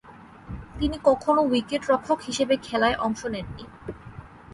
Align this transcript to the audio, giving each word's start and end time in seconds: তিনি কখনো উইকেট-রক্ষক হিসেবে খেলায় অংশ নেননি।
তিনি 0.79 0.97
কখনো 1.03 1.41
উইকেট-রক্ষক 1.43 2.19
হিসেবে 2.21 2.55
খেলায় 2.57 2.97
অংশ 2.97 3.21
নেননি। 3.25 3.65